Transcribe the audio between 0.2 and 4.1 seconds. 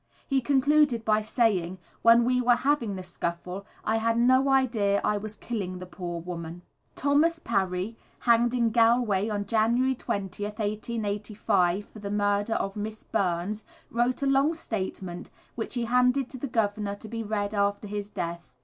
He concluded by saying: "When we were having the scuffle I